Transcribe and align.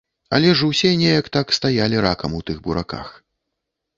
Але 0.35 0.53
ж 0.59 0.69
усе 0.69 0.89
неяк 1.01 1.25
так 1.35 1.53
стаялі 1.57 2.01
ракам 2.05 2.31
у 2.37 2.41
тых 2.51 2.57
бураках. 2.69 3.15